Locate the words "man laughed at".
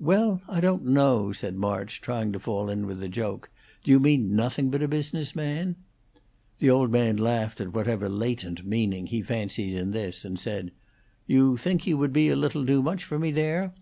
6.90-7.72